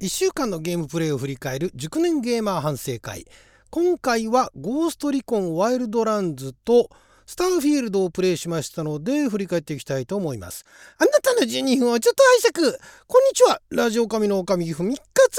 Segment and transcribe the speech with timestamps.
[0.00, 3.26] 1週間のゲームプレイを振り返る熟年ゲーマー反省会。
[3.68, 6.88] 今回はゴーストリコンワイルドランズと
[7.26, 10.64] スターフィールドをプレイしましたので振り返っていきたいと思います。
[10.96, 12.78] あなたの12分をちょっと拝借。
[13.06, 13.60] こんにちは。
[13.68, 15.36] ラジオ神のおかみふみかつ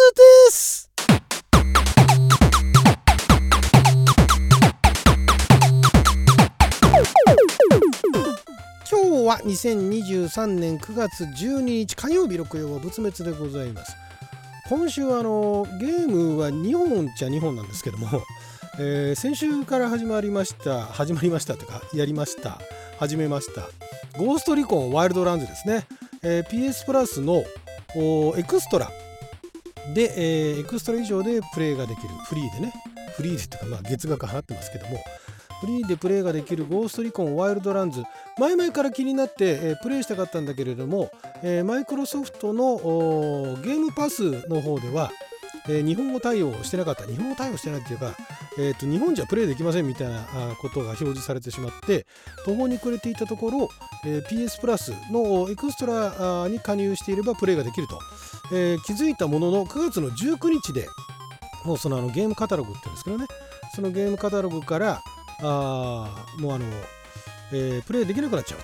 [0.47, 0.92] です。
[8.92, 14.01] 今日は2023年9月12日火曜日6曜は仏滅でございます。
[14.72, 18.08] 今週はあのゲームは2本っちゃ2本なんですけども、
[18.80, 22.58] えー、先週から始まりました始まりましたとかやりました
[22.98, 23.68] 始めました。
[24.18, 25.86] ゴーストリコンワイルドランズですね、
[26.23, 27.44] えー、PS プラスの
[28.38, 28.90] エクストラ。
[29.94, 32.08] で、えー、エクストラ以上でプレイができる。
[32.24, 32.74] フリーでね。
[33.18, 35.04] フリーでっていうかまあ月額払ってますけども。
[35.62, 38.04] フリーでプレイができるゴーストリコンワイルドランズ。
[38.40, 41.12] 前々から気になって、え、プレイしたかったんだけれども、
[41.44, 42.78] え、マイクロソフトの
[43.62, 45.12] ゲームパスの方では、
[45.70, 47.05] え、日本語対応してなかった。
[47.05, 48.16] 日本語対応してないっていうか、
[48.58, 50.26] えーと、日本じゃプレイできませんみたいな
[50.60, 52.05] ことが表示されてしまって
[52.44, 53.70] 途方に暮れていたところ、
[54.04, 58.00] え、PS プラスのエクストラに加入していればプレイができると、
[58.52, 60.88] え、気づいたものの9月の19日で
[61.66, 63.28] もうそのあのゲームカタログって言うんですけどね。
[63.74, 65.02] そのゲームカタログから
[65.42, 66.66] あもうあの、
[67.52, 68.59] えー、プレイできなくなっちゃう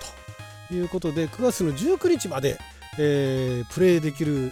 [0.70, 2.60] ということで9月の19日まで、
[3.00, 4.52] えー、プレイできる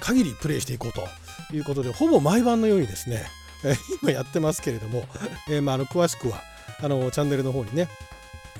[0.00, 1.06] 限りプレイしていこうと
[1.54, 3.24] いうことでほぼ毎晩のようにですね、
[3.64, 5.04] えー、今やってますけれども、
[5.48, 6.40] えーまあ、あの詳しくは
[6.82, 7.88] あのチャンネルの方にね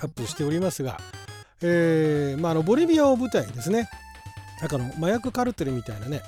[0.02, 0.98] アップしておりますが、
[1.62, 3.88] えーまあ、あのボリビアを舞台にですね
[4.60, 6.20] なんかの麻薬カルテルみたいなね、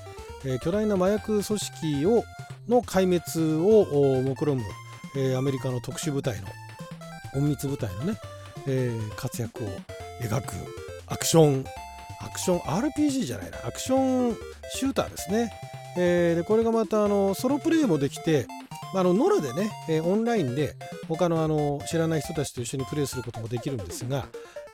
[0.44, 2.24] えー、巨大な麻薬組織を
[2.68, 4.64] の壊滅を目論む、
[5.16, 6.46] えー、アメリカの特殊部隊の
[7.34, 8.18] 隠密部隊のね、
[8.66, 9.68] えー、活躍を
[10.22, 10.52] 描く
[11.06, 11.64] アクション
[12.20, 14.36] アクション RPG じゃないなアクション
[14.74, 15.52] シューターですね、
[15.96, 18.46] えー、でこれがまたあのソロプレイもできて
[18.94, 20.74] あのノラでね、えー、オンラインで
[21.08, 24.26] 他のあの知らない人たちと一緒にプレイすることもできるんですが、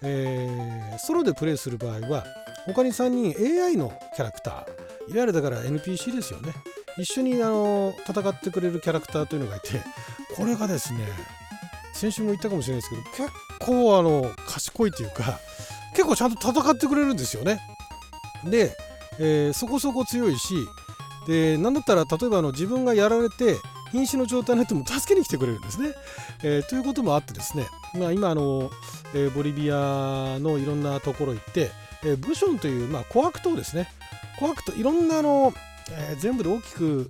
[0.03, 2.25] えー、ソロでプレイする場合は
[2.67, 6.53] 他に3人 AI のキャラクターいわゆるだから NPC ですよね。
[6.99, 9.81] 一緒にあの戦ってくれるキャラクターというのがいて
[10.37, 10.99] これがですね
[11.93, 15.39] 先週も言ったかもしれないですけど結構あの賢いというか
[15.95, 17.61] 結構ちゃんと戦ってくれるんですよね。
[18.45, 18.77] で、
[19.19, 20.55] えー、そこそこ強いし
[21.27, 23.57] で何だったら例えばあの自分がやられて
[23.93, 25.93] 瀕死の状態になっても助けに来てくれるんですね。
[26.43, 27.67] えー、ということもあってですね、
[27.99, 28.71] まあ、今あの、
[29.15, 31.71] えー、ボリビアのいろんなところ行って、
[32.05, 33.89] えー、ブションという、まあ、琥珀糖ですね
[34.39, 35.53] 琥珀糖いろんなあの、
[35.91, 37.09] えー、全部で大きく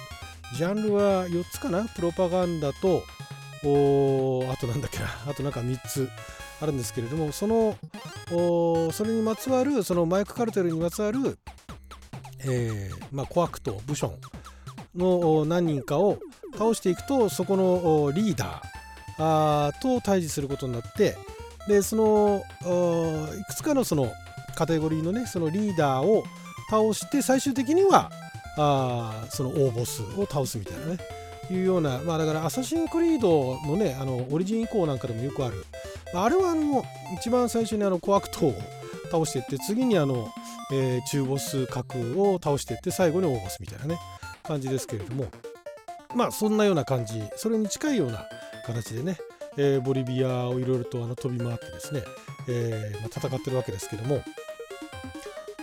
[0.56, 1.84] ジャンルは4つかな？
[1.84, 3.02] プロパガンダと
[3.64, 5.06] おあとなんだっけな。
[5.26, 6.08] あとなんか3つ
[6.60, 7.76] あるんですけれどもその
[8.32, 11.38] おそれにまつわるそのマイクカルテルにまつわる、
[12.41, 16.19] えーまあ、コアクトブションの何人かを
[16.54, 18.60] 倒していくとそこのリーダー
[19.19, 21.16] あーと対峙することになって
[21.69, 22.42] でその
[23.38, 24.10] いくつかのその
[24.56, 26.25] カテゴリーのねそのリーダーを
[26.70, 28.10] 倒して最終的には
[28.56, 30.98] あその大ボスを倒すみたいなね。
[31.50, 35.64] いうような、まあ、だからアサシンクリードのねあのオリジン以降なんかでもよくある。
[36.14, 36.84] あれはあの
[37.19, 38.54] 一番最初にあのコアクトを
[39.10, 40.28] 倒していって次にあの、
[40.72, 43.98] えー、中ボス格を倒していって最後に大ボスみたいなね
[44.42, 45.26] 感じですけれども。
[46.14, 47.22] まあそんなような感じ。
[47.37, 48.26] それに近いような
[48.66, 49.19] 形でね、
[49.56, 52.03] えー、ボリビアをいろいろとあの飛び回ってですね、
[52.48, 54.22] えーまあ、戦ってるわけですけども。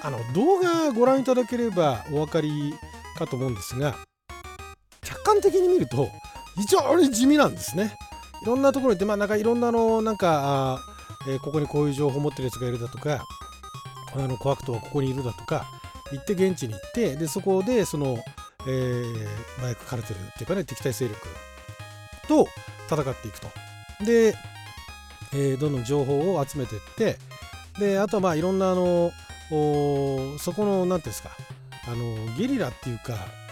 [0.05, 2.75] あの動画ご覧いただければお分かり
[3.17, 3.95] かと思うんですが
[5.41, 6.09] 観的に見ると
[6.55, 7.95] 非常に地味なんですね。
[8.41, 10.81] いろんなところに行って、まあ、なんかいろんなの、なんか、
[11.27, 13.25] えー、ここにこういう情報を持ってるやつがいるだとか、
[14.13, 15.65] あの、コアクトはここにいるだとか、
[16.11, 18.17] 行って現地に行って、で、そこで、その、
[18.67, 21.19] えー、麻薬カルテルっていうかね、敵対勢力
[22.27, 22.47] と
[22.87, 23.47] 戦っていくと。
[24.05, 24.35] で、
[25.33, 27.17] えー、どんどん情報を集めていって、
[27.79, 29.11] で、あとはまあいろんなあの、
[29.49, 31.31] そこの、何ていうんですか、
[31.87, 33.44] あの、ゲリラっていうか、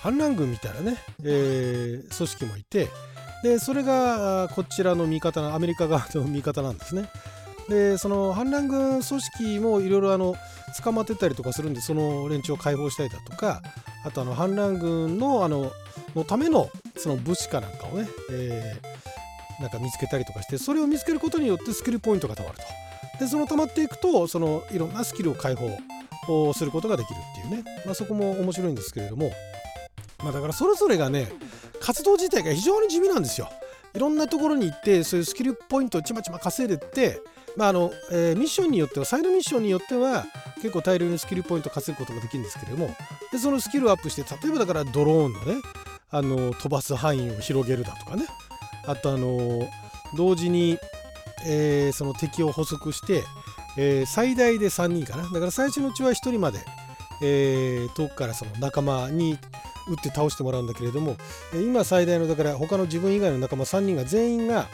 [0.00, 2.88] 反乱軍みたいなね、えー、組織もいて
[3.42, 7.08] でそれがこちらの味方のアメリカ側の味方なんですね。
[7.68, 10.34] でその反乱軍組織もいろいろあの
[10.82, 13.62] 捕まってたりとかするんでその連中を解放したりだとか
[14.04, 15.70] あとあの反乱軍のあの
[16.16, 22.62] のためのその物資かなんかをね、えー、なんか見つけたりとかしてそれを見つけることによってスキルポイントがたまると。
[23.20, 29.30] でその溜まっていくとそのいろんなスキルを解放をすることができるっていうね、まあ、そこも面白いんですけれども
[30.22, 31.32] まあ、だからそれぞれがね
[31.80, 33.48] 活動自体が非常に地味なんですよ。
[33.94, 37.20] いろんなところに行ってそういうスキルポイントをちまちま稼いでって、
[37.56, 40.26] まああのえー、ミッションによってはサイドミッションによっては
[40.56, 42.94] 結構大量にスキルポイント稼ぐことができるんですけれども
[43.32, 45.62] でそのスキルをアップして例えばだからドローンのね
[46.10, 48.26] あの飛ばす範囲を広げるだとかね
[48.86, 49.68] あとあの
[50.16, 50.78] 同時に、
[51.46, 53.22] えー、その敵を捕捉して、
[53.76, 56.58] えー、最大で3人かなだから最初のうちは1人まで、
[57.22, 59.38] えー、遠くからその仲間に
[59.88, 61.16] 撃って倒してもらうんだけれども
[61.54, 64.68] 今最大のだから他の自分以外の仲間3人が全員が、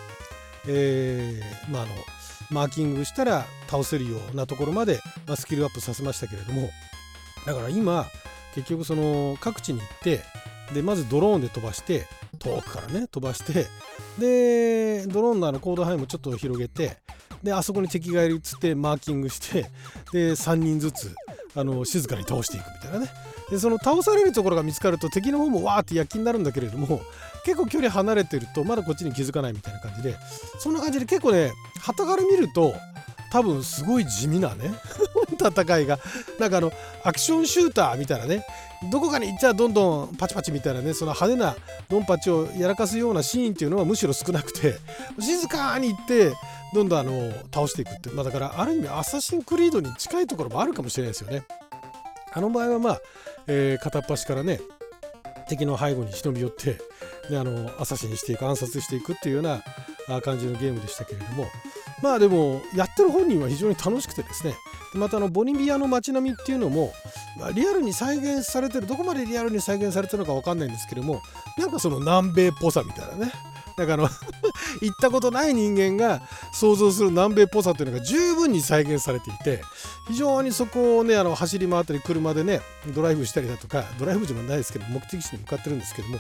[0.68, 1.90] えー、まあの
[2.50, 6.70] マーキングしたら倒せるようなところまで、まあ、スキルアップさせましたけれども
[7.44, 8.06] だから今
[8.54, 10.20] 結局その各地に行って
[10.72, 12.06] でまずドローンで飛ばして
[12.38, 13.66] 遠くからね飛ばして
[14.18, 16.98] でドローンのあの行動範囲もちょっと広げて
[17.42, 19.70] であそこに敵がいるっつってマーキングして
[20.12, 21.14] で3人ずつ
[21.54, 23.10] あの静かに倒していくみたいなね。
[23.50, 27.02] でその倒されるところが見つかると敵の方もわーって躍起になるんだけれども
[27.44, 30.16] 結構距離離れてるとまだこっちに気づかないみたいな感じで
[30.58, 32.74] そんな感じで結構ね旗から見ると
[33.30, 34.72] 多分すごい地味なね
[35.38, 35.98] 戦いが
[36.38, 36.72] なんかあの
[37.04, 38.44] アクションシューターみたいなね
[38.90, 41.56] どこかに行っちゃどんどんパチパチみたいなねその派手な
[41.88, 44.76] ドンパチをやらかすようなシーンっていうのはむしろ少なくて
[45.20, 46.32] 静かに行って
[46.74, 51.44] どんどんあの倒していくって、まあ、だからある意味アサシンクリードに近いところもあるかもしれないですよね。
[52.36, 53.00] あの場合はまあ、
[53.46, 54.60] えー、片っ端からね
[55.48, 56.78] 敵の背後に忍び寄って
[57.30, 61.46] であのアサシンしていく暗殺していくっていうような感じのゲームでしたけれども。
[62.02, 64.54] まあでもやってる本人は非常に楽しくてですね。
[64.94, 66.92] またあのボリビアの街並みっていうのも、
[67.38, 71.22] まあ、リアルに再現されてるどこまでリアルに再現されてるのか分かんないんですけども
[71.58, 73.32] なんかその南米っぽさみたいなね。
[73.76, 74.08] なんかあの
[74.80, 79.62] 行ったことない人間が想像する南米っぽさというのが十分に再現されていて
[80.08, 82.60] 非常にそこをねあの走り回ったり車でね
[82.94, 86.18] ドライブしたりだとかドライブじゃないですけど目的地に向かってるんですけども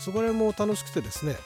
[0.00, 1.36] そこら辺も楽しくてですね、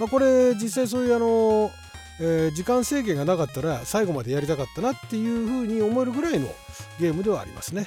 [0.00, 1.70] まあ、これ実際そういうあの
[2.18, 6.48] えー、時間制限がなかったら最後までやりたかったなっていうふうに思えるぐらいの
[6.98, 7.86] ゲームではありますね。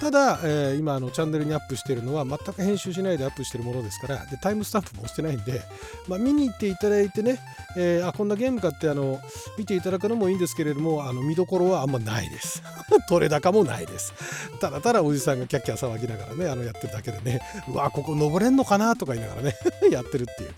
[0.00, 5.60] ただ、えー、今あのチャンネルにアップしているのは全く編集しないでアップしているものですからでタイムスタンプも押してないんで、
[6.08, 7.38] まあ、見に行っていただいてね、
[7.76, 9.20] えー、あこんなゲームかってあの
[9.58, 12.62] 見ていただくのもいいんですけれどもあの見どころはあんまないです。
[13.08, 14.14] 取れ高もないです。
[14.58, 19.54] ただただおじさんがキャッキャ騒ぎながらねあのやってるだけでねうわここ登れんのかなとか言いながらね
[19.92, 20.54] やってるっていう。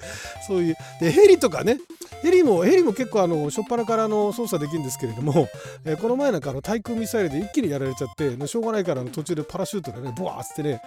[0.47, 1.79] そういうでヘリとかね
[2.23, 5.49] ヘリもヘリも結構あの初っ端からの操作できるんですけれども、
[5.85, 10.81] えー、この前なんかあの対空ミサイルで一気にやられちゃってしょうがないからの途中でパラシュートでねブワーッってね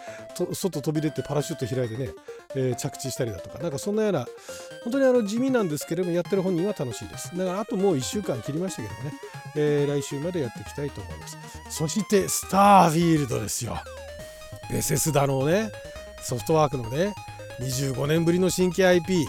[0.53, 2.09] 外飛び出てパラシュート開いてね、
[2.55, 4.25] えー、着地したりだとかなんかそんなような
[4.83, 7.35] 本当にあの地味なんですけれどもやってる本人は楽しいです。
[7.37, 9.13] だからあともう1週間切りましたけどね、
[9.55, 11.37] えー、来週までやっていきたいと思います。
[11.69, 13.77] そしてスターフィールドですよ。
[14.69, 15.69] ベセスダのね
[16.21, 17.13] ソフトワークのね
[17.59, 19.25] 25年ぶりの新規 IP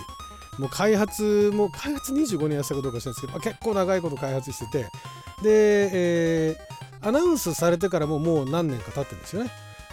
[0.58, 4.78] もう開発も開発25年やったかどうかしたんですけど、まあ、結構長いこと開発してて
[5.42, 9.50] で、えー、アナウンスされてからももう何年か経ってるんですよね。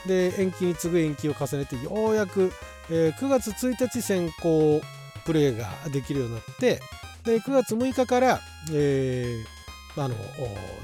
[0.07, 2.51] で延期に次ぐ延期を重ねてようやく、
[2.89, 4.81] えー、9月1日先行
[5.25, 6.81] プレイができるようになって
[7.23, 8.41] で9月6日から、
[8.73, 10.15] えー、あの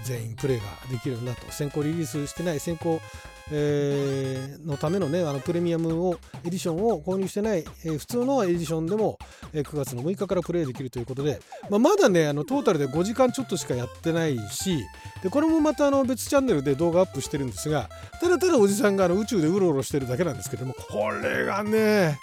[0.04, 3.02] 全員プレイができるようになった先行リリースしてない先行
[3.52, 9.18] えー、のためのねあのプレミアムをエディションを購入してない、えー、普通のエディションでも、
[9.54, 14.86] えー、9月の6日からプレイできるということで、まあ、まだねあのトータルで5時間ちょっとしかやってないし
[15.24, 17.90] でこれもまたあの別チャンネルで動画アップしてるんですが
[18.22, 22.20] ただただおじさんがあの宇宙でうろうろしてるだけなんですけどもこれがね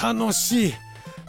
[0.00, 0.74] 楽しい。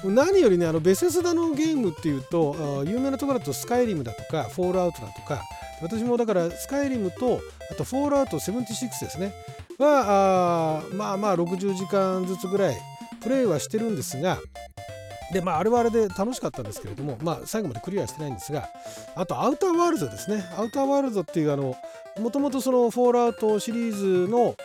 [0.03, 5.43] 何よりねあのベセスダのゲームっていうと有名なところだとスカイリムだとかフォールアウトだとか
[5.81, 9.33] 私もだからスカイリムとあとフォールアウト76ですね。
[9.77, 12.77] はあまあまあ60時間ずつぐらい
[13.21, 14.38] プレイはしてるんですが
[15.31, 18.67] でまああれはあれで楽しかったんですけれどもまあ最後までクリアしてないんですが
[19.15, 20.43] あとアウターワールドですね。
[20.57, 21.75] アウターワールドっていうあの
[22.19, 24.55] もともとそのフォールアウトシリーズの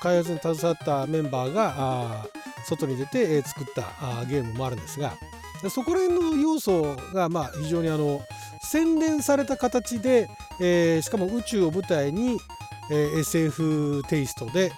[0.00, 2.26] 開発に携わったメンバーが
[2.66, 5.12] 外に出て作ったゲームもあるんですが
[5.70, 8.20] そこら辺の要素がまあ非常にあの
[8.60, 10.28] 洗練された形で、
[10.60, 12.38] えー、しかも宇宙を舞台に、
[12.90, 14.72] えー、SF テイストで、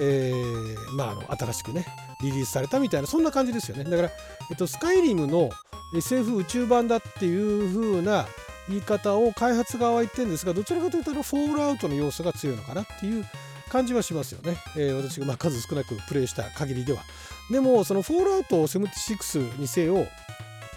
[0.00, 1.86] えー、まあ、あの新しくね
[2.22, 3.84] リリースされたみたいなそんな感じですよね。
[3.84, 4.10] だから、
[4.50, 5.50] えっと、スカイリムの
[5.94, 8.26] SF 宇宙版だっていう風な
[8.68, 13.24] 言い方を開発側は言ってるんですがどちらかというとフォールアウトの要素が強いのかなっていう
[13.68, 17.02] 感じはしますよね、えー、私がま数少なくプレイした限りでは。
[17.50, 20.06] でもそのフォールアウト76にせよ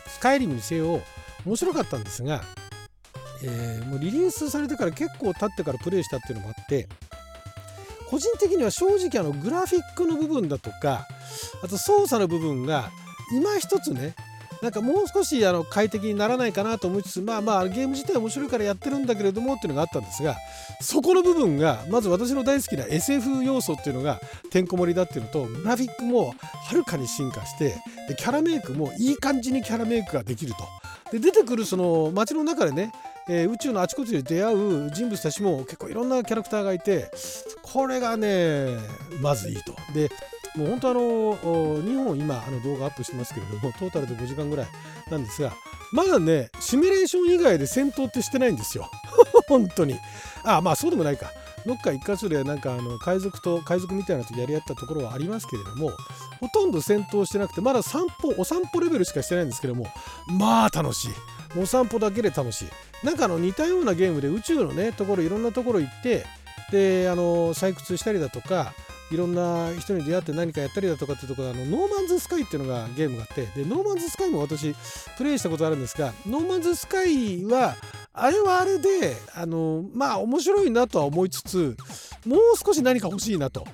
[0.07, 1.01] スカイリムにせよ
[1.45, 2.43] 面白かったんですが、
[3.47, 6.87] えー、もうリリースされてから結構経ってからプレイしたっていうのもあって
[8.09, 11.07] 個人的には正直あのグラフィックの部分だとか
[11.63, 12.89] あと操作の部分が
[13.31, 14.15] 今一つね
[14.61, 20.35] なんかもう少しあの快適にならないかなと思いつつまあまあゲーム自体面白いからやってるんだけれどもっていうのがあったんですが
[20.81, 27.75] そこの部分がまず私の大好きな SF 要素っていうのがてんこ盛りだっていうのとグラフィックもはるかに進化して
[28.07, 30.59] でキャラメイクもいい感じにキャラメイクができると。
[31.11, 32.91] で出てくるその街の中でね
[33.27, 37.11] えー、宇宙のあちこちで出会う人物たちも結構いろんなキャラクターがいて
[37.63, 38.77] これがね
[39.21, 39.73] まずいいと。
[39.93, 40.09] で
[40.55, 41.01] もう本当あの
[41.83, 44.67] 2本今あの動画アップしてますけれどもトータルで5時間ぐらい
[45.11, 45.51] なんですが
[45.91, 48.89] まだねシミュレーション以外で戦闘ってしてないんですよ。
[49.47, 49.99] 本当に。
[50.43, 51.31] あまあそうでもないか。
[51.65, 55.91] どっか一箇所でなんかあの海賊と海賊みたいなとやり合ったところはありますけれども
[56.39, 59.87] ほとんど戦闘してなくてまだ散歩お散歩レベルしかしてないんですけども
[60.27, 61.11] まあ楽しい。
[61.57, 66.25] お散歩だけで楽しいなんかあの似たようなゲームで宇宙のねところいろんなところ行って
[66.71, 68.73] であの採掘したりだとか
[69.11, 74.75] いろんな人に出会って何かやったりだとかっていうところあのノーマンズスカイっていうのがゲームがあってでノーマンズスカイも私
[75.17, 77.75] プレイしたことあるんですがノーマンズスカイは
[78.13, 81.77] あれはあれであのまあ面白いなとは思いつつ
[82.25, 83.67] もう少し何か欲しいなと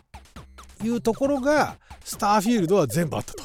[0.84, 3.44] いうところがスターフィールドは全部あったと。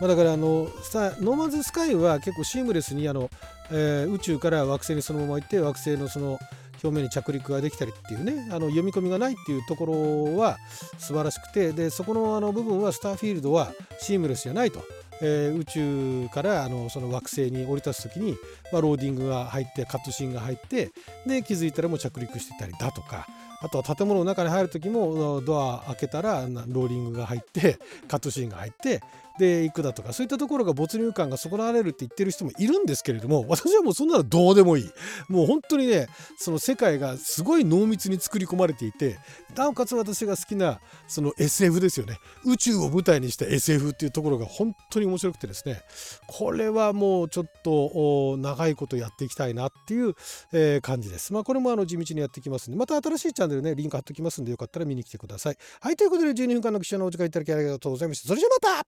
[0.00, 3.30] まあ、だからあのノーマンズスカイは結構シームレスにあの、
[3.72, 6.38] えー、宇宙から惑星にそのまま行って惑星のその
[6.82, 10.58] 表面に着陸ができたりっていうねあの読み込みがないっていうところは
[10.98, 14.82] 素晴らしくてでそこのあの部分はスターフィールドはシームレスじゃないと。
[15.24, 18.36] えー、宇宙からあのその惑星に降り立つ時に、
[18.72, 20.90] まあ、ローディングが入ってカットシーンが入って
[21.26, 23.28] で気づいたらもう着陸してたりだとか
[23.60, 29.00] あとは建物の中に入る時もドア開けたらローリングが入ってカットシーンが入って
[29.38, 34.90] で行くだとかそういったところが没入感が損なわれるって言ってる人もいるんですけれども私はもうそんなのどうでもいい。
[35.28, 36.08] もう本当にね
[36.38, 39.18] その世界がすごい濃密に作り込まれていて
[39.56, 42.18] なおかつ私が好きなその SF ですよね。
[42.44, 45.82] 宇宙を舞台にした SF っていうところが本当に面白くてですね。
[46.26, 50.14] これはもうちょっと長いことやっていきたいなっていう、
[50.52, 51.32] え、感じです。
[51.32, 55.56] まあこれもあの地道にやっていきますんでまた新しいチャンネルねリンク貼っておきますんでよかったら見に来てください。
[55.80, 58.28] はいということで12分間の記者のお時間いただきありがとうございました。
[58.28, 58.72] それじゃまた!